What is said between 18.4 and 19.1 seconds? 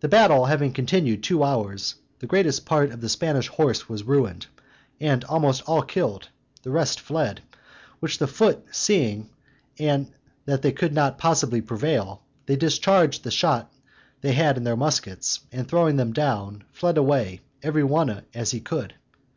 he could.